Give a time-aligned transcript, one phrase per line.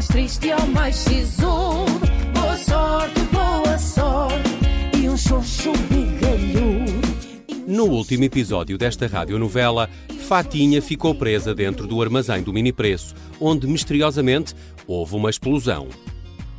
[0.00, 2.00] mais triste ao mais sisudo.
[2.32, 4.48] Boa sorte, boa sorte
[4.96, 5.72] e um xoxo.
[7.66, 9.90] No último episódio desta radionovela,
[10.26, 14.54] Fatinha ficou presa dentro do armazém do mini preço, onde misteriosamente
[14.86, 15.86] houve uma explosão.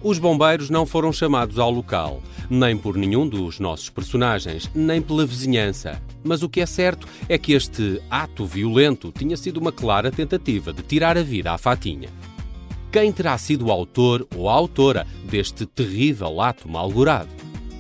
[0.04, 5.26] Os bombeiros não foram chamados ao local, nem por nenhum dos nossos personagens, nem pela
[5.26, 6.00] vizinhança.
[6.24, 10.72] Mas o que é certo é que este ato violento tinha sido uma clara tentativa
[10.72, 12.10] de tirar a vida à Fatinha.
[12.92, 17.30] Quem terá sido o autor ou a autora deste terrível ato malgurado?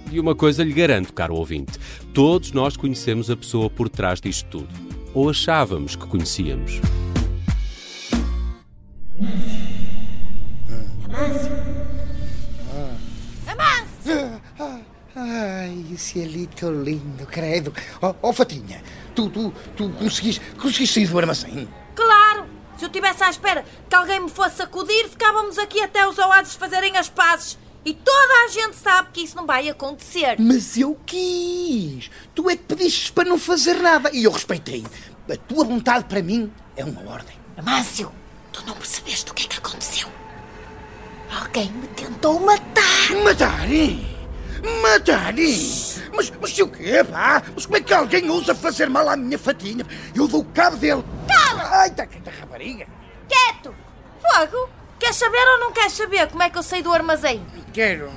[0.10, 1.78] E uma coisa lhe garanto, caro ouvinte:
[2.14, 4.70] todos nós conhecemos a pessoa por trás disto tudo.
[5.14, 6.80] Ou achávamos que conhecíamos.
[15.14, 17.74] Ai, esse elito lindo, credo.
[18.02, 18.82] Ó oh, Fatinha,
[19.14, 21.68] tu, tu, tu conseguiste, conseguiste sair do armazém?
[22.82, 26.56] Se eu estivesse à espera que alguém me fosse sacudir, ficávamos aqui até os oásis
[26.56, 27.56] fazerem as pazes.
[27.86, 30.36] E toda a gente sabe que isso não vai acontecer.
[30.40, 32.10] Mas eu quis.
[32.34, 34.84] Tu é que pediste para não fazer nada e eu respeitei.
[35.32, 37.36] A tua vontade para mim é uma ordem.
[37.56, 38.12] Amâncio,
[38.52, 40.08] tu não percebeste o que é que aconteceu?
[41.40, 43.12] Alguém me tentou matar.
[43.24, 43.68] Matar?
[44.82, 45.36] Matar?
[46.16, 47.44] Mas, mas se o quê, pá?
[47.54, 49.86] Mas como é que alguém ousa fazer mal à minha fatinha?
[50.16, 51.04] Eu dou cabo dele.
[51.82, 52.86] Ai, tá da rapariga.
[53.28, 53.74] Quieto!
[54.22, 54.70] Fogo!
[55.00, 57.44] Queres saber ou não queres saber como é que eu saí do armazém?
[57.74, 58.12] Quero.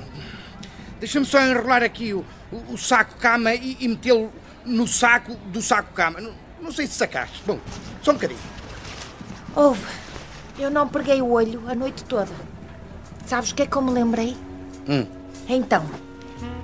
[0.99, 4.31] Deixa-me só enrolar aqui o, o, o saco cama e, e metê-lo
[4.63, 6.21] no saco do saco cama.
[6.21, 7.41] Não, não sei se sacaste.
[7.43, 7.59] Bom,
[8.03, 8.39] só um bocadinho.
[9.55, 9.83] Ouve,
[10.59, 12.31] eu não preguei o olho a noite toda.
[13.25, 14.37] Sabes o que é que eu me lembrei?
[14.87, 15.07] Hum.
[15.49, 15.89] Então,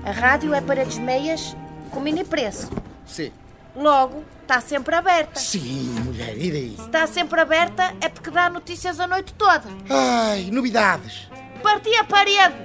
[0.05, 1.57] a rádio é para desmeias
[1.89, 2.69] com mini preço.
[3.07, 3.31] Sim.
[3.75, 5.39] Logo, está sempre aberta.
[5.39, 6.75] Sim, mulher, e daí?
[6.77, 9.63] Se está sempre aberta é porque dá notícias a noite toda.
[9.89, 11.27] Ai, novidades.
[11.63, 12.55] Parti a parede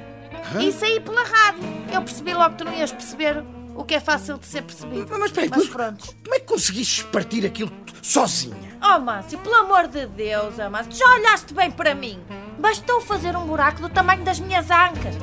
[0.60, 1.62] e saí pela rádio.
[1.92, 3.44] Eu percebi logo que tu não ias perceber
[3.74, 5.06] o que é fácil de ser percebido.
[5.10, 6.06] Mas espera aí, Mas mas pronto.
[6.24, 7.70] como é que conseguiste partir aquilo
[8.02, 8.76] sozinha?
[8.82, 12.20] Oh, Márcio, pelo amor de Deus, Amâncio, já olhaste bem para mim?
[12.58, 15.14] Bastou fazer um buraco do tamanho das minhas ancas.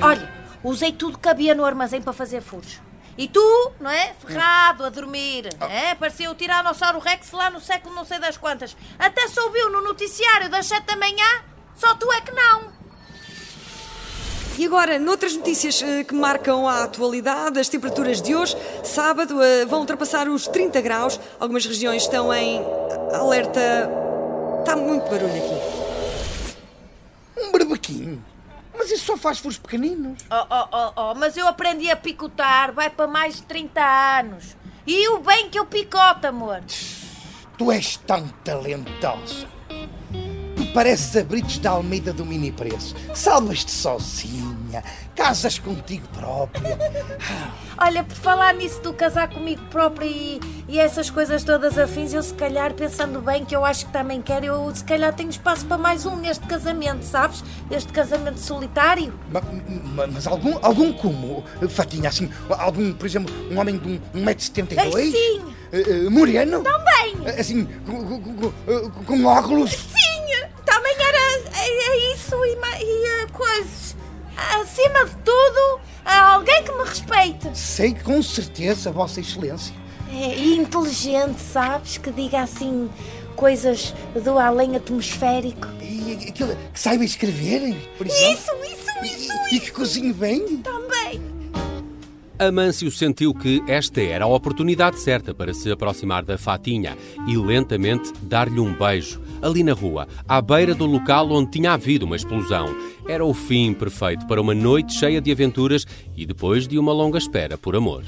[0.00, 0.32] Olha,
[0.64, 2.80] usei tudo que havia no armazém para fazer furos.
[3.18, 4.14] E tu, não é?
[4.14, 5.48] Ferrado, a dormir.
[5.60, 5.94] É?
[5.94, 8.76] Parecia o Tiranossauro Rex lá no século não sei das quantas.
[8.98, 11.42] Até se ouviu no noticiário das sete da manhã.
[11.74, 12.76] Só tu é que não.
[14.58, 19.66] E agora, noutras notícias eh, que marcam a atualidade, as temperaturas de hoje, sábado, eh,
[19.66, 21.20] vão ultrapassar os 30 graus.
[21.38, 22.62] Algumas regiões estão em
[23.12, 23.90] alerta.
[24.60, 26.56] Está muito barulho aqui.
[27.38, 28.24] Um barbequinho.
[28.86, 30.22] Mas isso só faz furos pequeninos.
[30.30, 33.80] Oh, oh, oh, oh, mas eu aprendi a picotar, vai para mais de 30
[34.20, 34.56] anos.
[34.86, 36.62] E o bem que eu picoto, amor.
[37.58, 39.48] Tu és tão talentosa.
[40.54, 42.94] Tu pareces a Brites da Almeida do Mini Preço.
[43.12, 43.72] Salvas-te
[44.66, 44.84] sozinha,
[45.14, 46.78] casas contigo própria.
[47.78, 52.22] Olha, por falar nisso do casar comigo própria e, e essas coisas todas afins, eu
[52.22, 55.66] se calhar, pensando bem, que eu acho que também quero, eu se calhar tenho espaço
[55.66, 57.44] para mais um neste casamento, sabes?
[57.70, 59.12] Este casamento solitário.
[59.30, 59.42] Ma-
[59.94, 61.44] ma- Mas, algum, algum como?
[61.68, 65.12] Fatinha, assim, algum, por exemplo, um homem de um, um metro setenta Ai, dois?
[65.12, 65.42] sim.
[65.72, 66.62] Eh, eh, moreno?
[66.62, 67.28] Também!
[67.38, 69.72] Assim, com, com- com- óculos?
[69.72, 70.16] Sim!
[70.64, 71.18] Também era
[71.58, 73.85] é, é isso e, e eh, coisas.
[74.36, 77.48] Acima de tudo, alguém que me respeite.
[77.54, 79.74] Sei com certeza, Vossa Excelência.
[80.12, 81.98] É, inteligente, sabes?
[81.98, 82.88] Que diga assim
[83.34, 83.94] coisas
[84.24, 85.68] do além atmosférico.
[85.82, 88.32] E aquilo que saiba escrever, por exemplo.
[88.32, 88.52] Isso,
[89.04, 90.58] isso, isso, E, e que cozinhe bem.
[90.58, 91.20] também.
[92.38, 96.94] Amâncio sentiu que esta era a oportunidade certa para se aproximar da Fatinha
[97.26, 102.04] e lentamente dar-lhe um beijo, ali na rua, à beira do local onde tinha havido
[102.04, 102.76] uma explosão.
[103.08, 105.86] Era o fim perfeito para uma noite cheia de aventuras
[106.16, 108.02] e depois de uma longa espera por amor.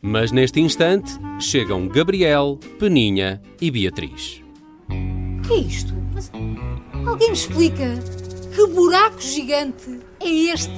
[0.00, 4.40] Mas neste instante chegam Gabriel, Peninha e Beatriz.
[4.88, 5.92] O que é isto?
[6.14, 6.30] Mas
[7.06, 7.98] alguém me explica
[8.54, 10.70] que buraco gigante é este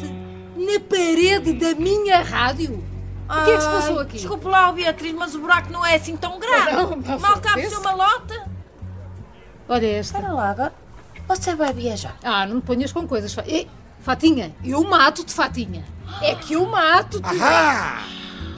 [0.57, 2.83] na parede da minha rádio?
[3.29, 4.17] O que é que se passou aqui?
[4.17, 6.73] Desculpe lá, Beatriz, mas o buraco não é assim tão grave.
[6.73, 7.71] Não, não, Mal cabe parece.
[7.71, 8.51] ser uma lota.
[9.69, 10.19] Olha esta.
[10.19, 10.82] Espera lá, agora.
[11.37, 12.17] Você vai viajar.
[12.23, 13.37] Ah, não me ponhas com coisas.
[13.47, 13.67] Eh,
[14.01, 15.85] Fatinha, eu mato-te, Fatinha.
[16.21, 17.41] É que eu mato-te.
[17.41, 18.07] Ah!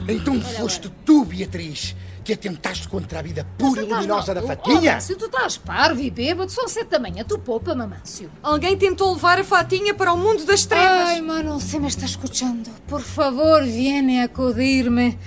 [0.09, 1.95] Então foste tu, Beatriz,
[2.25, 4.43] que atentaste contra a vida pura e estás luminosa da?
[4.43, 4.97] Fatinha?
[4.99, 8.31] Oh, se tu estás parvo e bêbado, são sete da manhã, tu poupa, mamâncio.
[8.43, 11.09] Alguém tentou levar a Fatinha para o mundo das trevas.
[11.09, 12.71] Ai, mano, se me está escuchando.
[12.89, 15.19] Por favor, viene a acudir-me.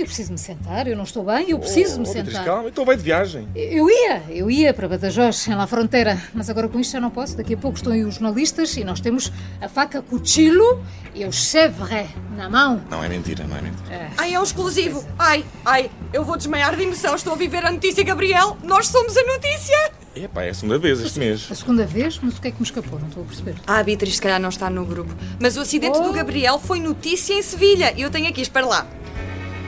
[0.00, 2.44] Eu preciso me sentar, eu não estou bem, eu preciso me Oh, Beatriz, sentar.
[2.46, 3.46] calma, então vai de viagem.
[3.54, 7.10] Eu ia, eu ia para Badajoz, em La Fronteira, mas agora com isto já não
[7.10, 7.36] posso.
[7.36, 9.30] Daqui a pouco estão aí os jornalistas e nós temos
[9.60, 10.82] a faca cuchillo
[11.14, 12.80] e o chevre na mão.
[12.90, 14.10] Não, é mentira, não é mentira.
[14.16, 15.04] Ai, é um exclusivo.
[15.18, 17.14] Ai, ai, eu vou desmaiar de emoção.
[17.14, 18.56] Estou a viver a notícia, Gabriel.
[18.64, 19.92] Nós somos a notícia.
[20.16, 21.46] Epá, é a segunda vez este mês.
[21.50, 22.98] A segunda vez, mas o que é que me escapou?
[22.98, 23.54] Não estou a perceber.
[23.66, 25.14] Ah, a Beatriz se calhar não está no grupo.
[25.38, 26.02] Mas o acidente Oh.
[26.04, 27.92] do Gabriel foi notícia em Sevilha.
[27.96, 28.86] E eu tenho aqui, espera lá.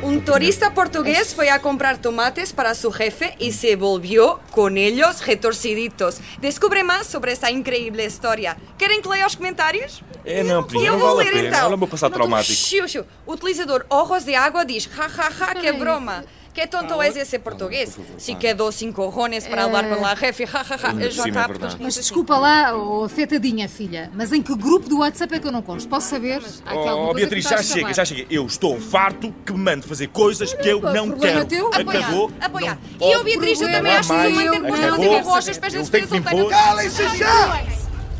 [0.02, 5.24] Un turista portugués fue a comprar tomates para su jefe y se volvió con ellos
[5.24, 6.20] retorciditos.
[6.40, 8.56] Descubre más sobre esta increíble historia.
[8.78, 10.02] Querem que leia os comentários?
[10.24, 11.48] É, não, Pedro, Eu não vou vale a ler pena.
[11.56, 11.66] então.
[11.66, 12.52] Olha o meu passado traumático.
[12.52, 13.04] Xiu, xiu.
[13.24, 16.24] O utilizador Ojos de Água diz: ja, ja, ja, que broma.
[16.54, 17.96] Que tonto es ese portugués.
[18.18, 20.88] Si quedó sin cojones para hablar con la jefe, ja, ja, ja.
[20.90, 21.76] Ainda por Já está, é.
[21.80, 25.52] Mas desculpa lá, oh, afetadinha, filha, mas em que grupo do WhatsApp é que eu
[25.52, 25.88] não consto?
[25.88, 26.42] Posso saber?
[26.66, 28.26] Há Oh, coisa Beatriz, já a chega, já chega.
[28.28, 31.44] Eu estou farto que me mande fazer coisas que eu não quero.
[31.46, 31.68] teu.
[31.68, 32.30] Acabou.
[32.38, 32.78] apoiar.
[33.00, 34.06] não E eu, Beatriz, problema também mais.
[34.06, 34.42] que uma Acabou.
[34.58, 35.32] interpretação de Acabou.
[35.32, 36.48] roxas para Eu as tenho.
[36.50, 37.64] Calem-se já!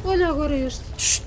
[0.04, 1.21] Olha agora este.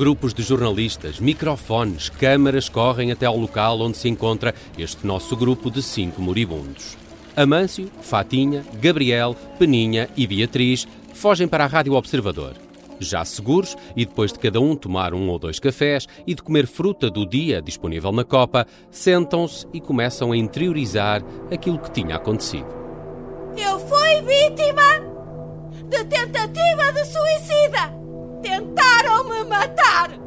[0.00, 5.70] Grupos de jornalistas, microfones, câmaras correm até ao local onde se encontra este nosso grupo
[5.70, 6.96] de cinco moribundos.
[7.36, 12.54] Amâncio, Fatinha, Gabriel, Peninha e Beatriz fogem para a Rádio Observador.
[12.98, 16.66] Já seguros, e depois de cada um tomar um ou dois cafés e de comer
[16.66, 22.68] fruta do dia disponível na copa, sentam-se e começam a interiorizar aquilo que tinha acontecido.
[23.54, 24.98] Eu fui vítima
[25.90, 27.99] de tentativa de suicida.
[28.42, 30.18] Tentaram-me matar.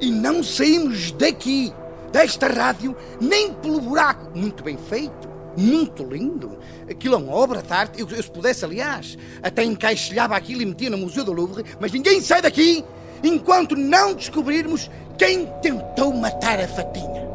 [0.00, 1.72] E não saímos daqui,
[2.12, 4.36] desta rádio, nem pelo buraco.
[4.36, 6.58] Muito bem feito, muito lindo.
[6.88, 8.00] Aquilo é uma obra de arte.
[8.00, 11.92] Eu, eu, se pudesse, aliás, até encaixilhava aquilo e metia no Museu do Louvre, mas
[11.92, 12.84] ninguém sai daqui
[13.22, 17.25] enquanto não descobrirmos quem tentou matar a Fatinha.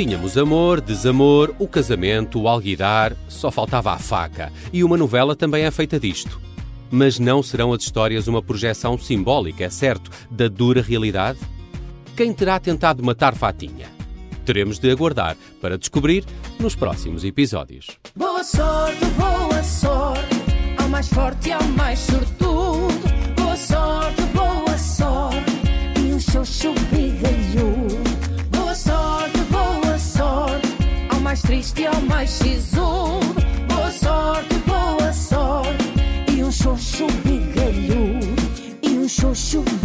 [0.00, 4.50] Tínhamos amor, desamor, o casamento, o alguidar, só faltava a faca.
[4.72, 6.40] E uma novela também é feita disto.
[6.90, 11.38] Mas não serão as histórias uma projeção simbólica, é certo, da dura realidade?
[12.16, 13.88] Quem terá tentado matar Fatinha?
[14.46, 16.24] Teremos de aguardar para descobrir
[16.58, 17.88] nos próximos episódios.
[18.16, 20.36] Boa sorte, boa sorte,
[20.78, 23.04] ao mais forte e ao mais sortudo.
[23.36, 25.52] Boa sorte, boa sorte,
[25.98, 27.29] e um xoxo bigode.
[31.40, 33.34] mais triste ao mais sisudo.
[33.68, 36.34] Boa sorte, boa sorte.
[36.36, 38.78] E um xoxo bigalhudo.
[38.82, 39.79] E um xoxo bigalhudo.